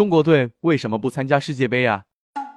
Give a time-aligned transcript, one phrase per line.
[0.00, 2.04] 中国队为什么不参加世界杯啊？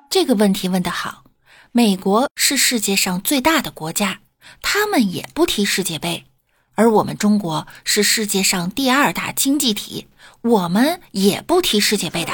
[0.10, 1.26] 这个问题问得好。
[1.74, 4.22] 美国是世界上最大的国家，
[4.62, 6.24] 他们也不踢世界杯。
[6.76, 10.08] 而我们中国是世界上第二大经济体，
[10.40, 12.32] 我们也不踢世界杯的。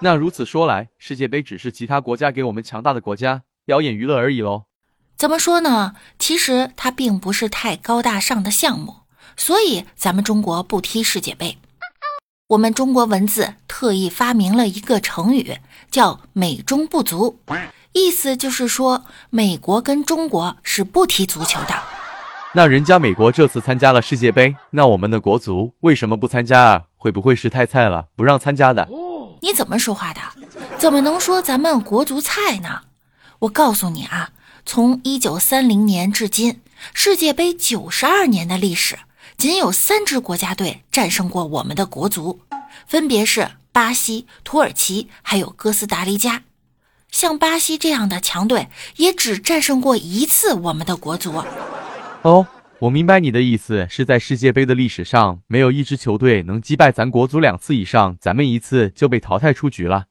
[0.00, 4.62] 那如此说来，世界杯只是其他国家给我们强大的国家表演娱乐而已喽？
[5.18, 5.94] 怎么说呢？
[6.18, 9.00] 其实它并不是太高大上的项目，
[9.36, 11.58] 所以咱们中国不踢世界杯。
[12.48, 15.58] 我们中国文字特意发明了一个成语，
[15.90, 17.40] 叫“美中不足”，
[17.92, 21.74] 意思就是说美国跟中国是不踢足球的。
[22.54, 26.82] 那人家美国这次参加了世界杯，那我们的国足为什么不参加啊？
[26.96, 28.88] 会不会是太菜了，不让参加的？
[29.42, 30.20] 你怎么说话的？
[30.78, 32.80] 怎么能说咱们国足菜呢？
[33.40, 34.30] 我告诉你啊，
[34.64, 36.62] 从一九三零年至今，
[36.94, 38.98] 世界杯九十二年的历史，
[39.38, 42.40] 仅有三支国家队战胜过我们的国足，
[42.88, 46.42] 分别是巴西、土耳其还有哥斯达黎加。
[47.12, 51.44] 像巴西这样的强队，也只战胜过一次我们的国足。
[52.22, 52.48] 哦，
[52.80, 60.06] 我明白你的意思，是在世界杯的历史上，没有一支球队能击败咱国足两次以上，咱们一次就被淘汰出局了。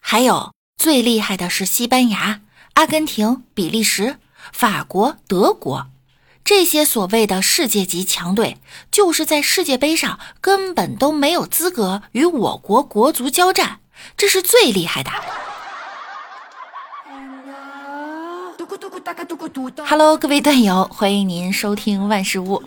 [0.00, 2.40] 还有最厉害的是西班牙、
[2.74, 4.16] 阿根廷、比利时、
[4.52, 5.86] 法国、德国，
[6.44, 8.58] 这些所谓的世界级强队，
[8.90, 13.78] 就是在世界杯上根本都没有资格与我国国足交战，
[14.16, 15.10] 这是最厉害的。
[19.86, 22.60] Hello，各位段友，欢迎您收听万事屋。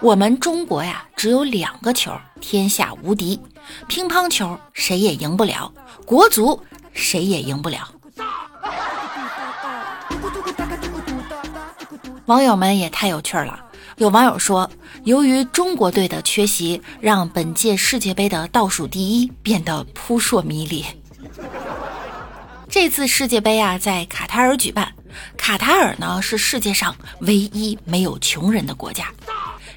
[0.00, 3.40] 我们中国呀，只有两个球，天下无敌。
[3.88, 5.72] 乒乓球谁也赢不了，
[6.04, 7.88] 国足谁也赢不了。
[12.26, 13.60] 网友们也太有趣了。
[13.98, 14.68] 有网友说，
[15.04, 20.84] 由于中国队的缺席，让本届世界杯的倒数第一变得扑朔迷离。
[22.68, 24.92] 这次世界杯啊，在卡塔尔举办。
[25.36, 29.06] 卡塔尔呢，是世界上唯一没有穷人的国家，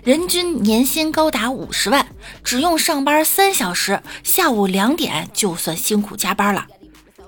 [0.04, 2.06] 人均年薪高达五十万，
[2.44, 6.66] 只用上班三小时，下午两点就算辛苦加班了。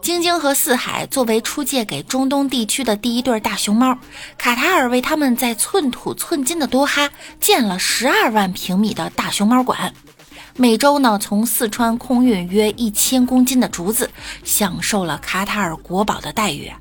[0.02, 3.96] 晶晶和四海作为出借给中东地区的第一对大熊猫，
[4.36, 9.94] 卡塔尔为他们在寸土寸金的多哈建了十二万平米的大熊猫馆。
[10.56, 14.10] 每周呢，从四川空运约一千公斤的竹子，
[14.44, 16.72] 享受了卡塔尔国宝的待遇。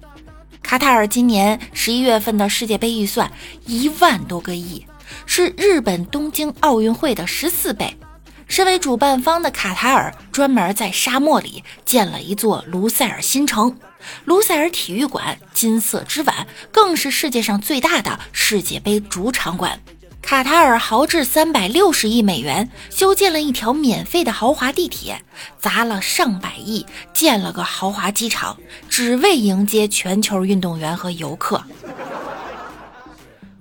[0.63, 3.31] 卡塔尔今年十一月份的世界杯预算
[3.67, 4.87] 一万多个亿，
[5.27, 7.95] 是日本东京奥运会的十四倍。
[8.51, 13.79] 身为主办方的卡塔尔，专门在沙漠里建了一座卢塞尔新城。
[14.25, 19.79] 卢塞尔体育馆、金色之碗，更是世界上最大的世界杯主场馆。
[20.21, 25.23] 卡塔尔豪掷三百六十亿美元修建了一条免费的豪华地铁，
[25.61, 26.85] 砸了上百亿
[27.15, 28.59] 建了个豪华机场，
[28.89, 31.63] 只为迎接全球运动员和游客。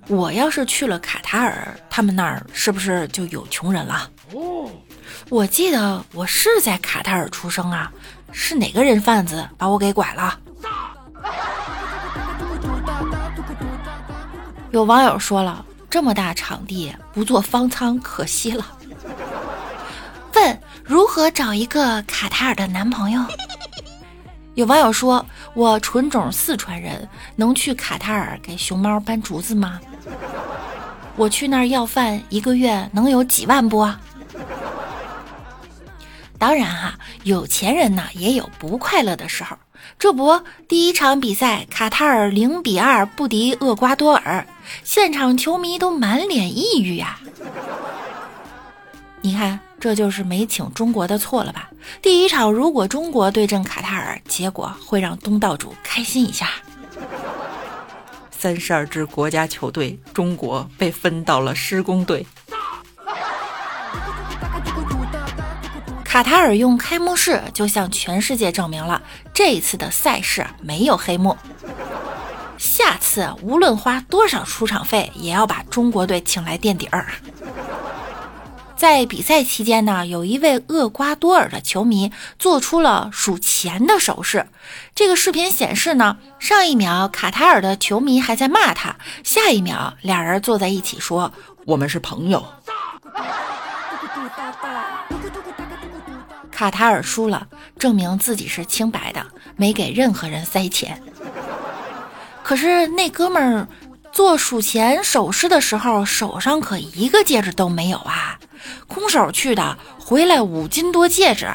[0.08, 4.10] 我要是去了卡塔尔，他们那儿是不是就有穷人了？
[4.32, 4.70] 哦，
[5.28, 7.90] 我记得我是在卡塔尔出生啊，
[8.32, 10.38] 是哪个人贩子把我给拐了？
[14.70, 15.64] 有网友说了。
[15.90, 18.64] 这么大场地不做方舱可惜了。
[20.36, 23.20] 问如何找一个卡塔尔的男朋友？
[24.54, 29.80] 有网友说：“我纯种四川人，能去卡塔尔给熊猫搬竹子吗？
[31.16, 33.84] 我去那儿要饭，一个月能有几万不？”
[36.40, 39.58] 当然哈，有钱人呢也有不快乐的时候。
[39.98, 44.46] 这不，第一场比赛，卡塔尔零比二不敌厄瓜多尔，
[44.82, 47.20] 现场球迷都满脸抑郁呀。
[49.20, 51.70] 你看，这就是没请中国的错了吧？
[52.00, 56.48] 第一场如果中国对阵卡塔尔，结果会让东道主开心一下。
[58.30, 62.26] 三十二支国家球队，中国被分到了施工队。
[66.10, 69.00] 卡塔尔用开幕式就向全世界证明了
[69.32, 71.36] 这一次的赛事没有黑幕。
[72.58, 77.06] 下次无论花多少出场费，也要把中国队请来垫底儿。
[78.76, 84.48] 在比赛期间呢，有一位厄瓜多尔的球迷做出了数钱的手势。
[84.96, 91.32] 这个视频显示呢，上一秒卡塔尔的球迷还在骂他，下一秒俩人坐在一起说
[91.66, 92.44] ：“我们是朋友。”
[96.60, 97.46] 卡塔尔输了，
[97.78, 99.26] 证明自己是清白的，
[99.56, 101.02] 没给任何人塞钱。
[102.42, 103.66] 可是那哥们儿
[104.12, 108.38] 做数钱手势的时候，手上可一个戒指都没有啊，
[108.86, 111.48] 空手去的，回来五斤多戒指。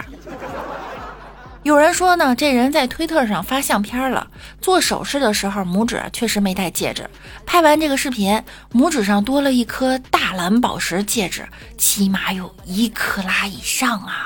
[1.61, 4.25] 有人说呢，这人在推特上发相片了，
[4.59, 7.07] 做手势的时候拇指确实没戴戒指。
[7.45, 8.41] 拍完这个视频，
[8.73, 11.47] 拇指上多了一颗大蓝宝石戒指，
[11.77, 14.24] 起码有一克拉以上啊，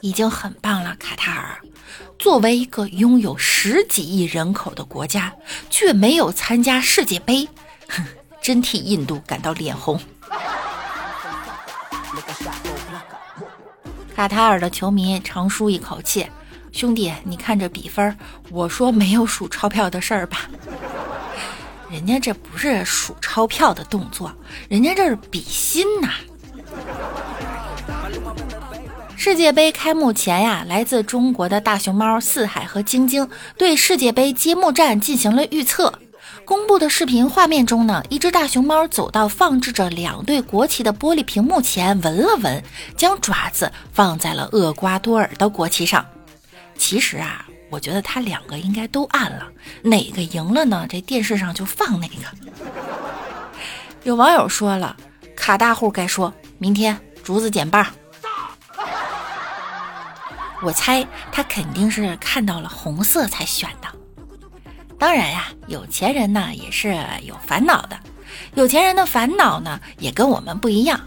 [0.00, 0.96] 已经很棒了。
[0.98, 1.60] 卡塔尔
[2.18, 5.32] 作为一个拥有十几亿人口的国家，
[5.68, 7.48] 却没有参加世界杯，
[7.88, 8.04] 哼，
[8.40, 10.00] 真替印度感到脸红。
[14.14, 16.26] 卡塔尔的球迷长舒一口气，
[16.72, 18.16] 兄弟，你看这比分，
[18.50, 20.48] 我说没有数钞票的事儿吧？
[21.90, 24.32] 人家这不是数钞票的动作，
[24.68, 26.10] 人家这是比心呐。
[29.22, 33.28] 世界杯开幕前呀，来自中国的大熊猫四海和晶晶
[33.58, 35.92] 对世界杯揭幕战进行了预测。
[36.46, 42.64] 公布的视频画面中呢，一只大熊猫走到放置着两对国旗的玻璃屏幕前，闻了闻，
[42.96, 46.02] 将爪子放在了厄瓜多尔的国旗上。
[46.78, 49.46] 其实啊，我觉得它两个应该都按了，
[49.82, 50.86] 哪个赢了呢？
[50.88, 52.14] 这电视上就放哪个。
[54.02, 54.96] 有网友说了，
[55.36, 57.86] 卡大户该说明天竹子减半。
[60.62, 63.88] 我猜他肯定是看到了红色才选的。
[64.98, 67.98] 当然呀，有钱人呢也是有烦恼的，
[68.54, 71.00] 有钱人的烦恼呢也跟我们不一样。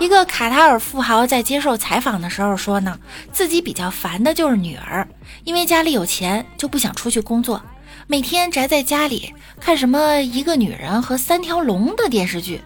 [0.00, 2.98] 一个卡塔尔富豪在接受采访的时候说呢，
[3.32, 5.06] 自己比较烦的就是女儿，
[5.44, 7.60] 因为家里有钱就不想出去工作，
[8.06, 12.60] 每天宅在家里看什么一个女人和三条龙的电视剧。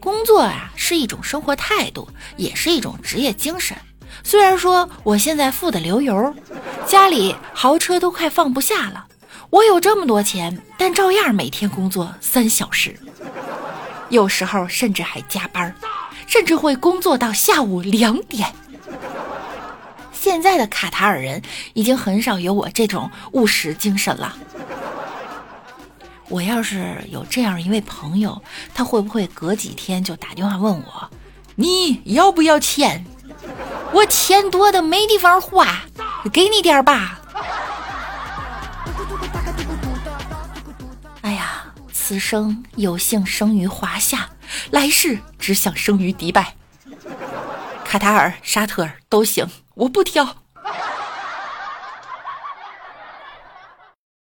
[0.00, 3.76] 工作啊是一种生活态度，也是一种职业精神。
[4.22, 6.34] 虽然说我现在富得流油，
[6.86, 9.06] 家里豪车都快放不下了。
[9.50, 12.98] 我有这么多钱，但照样每天工作三小时，
[14.10, 15.74] 有时候甚至还加班，
[16.26, 18.52] 甚至会工作到下午两点。
[20.12, 21.40] 现在的卡塔尔人
[21.72, 24.36] 已经很少有我这种务实精神了。
[26.28, 28.42] 我要是有这样一位朋友，
[28.74, 31.10] 他会不会隔几天就打电话问我
[31.56, 33.06] ：“你要不要钱？
[33.92, 35.82] 我钱多的没地方花，
[36.32, 37.20] 给你点吧。”
[41.22, 44.30] 哎呀此生有幸生于华夏，
[44.70, 46.54] 来世只想生于迪拜、
[47.84, 50.36] 卡塔尔、沙特尔都行，我不挑。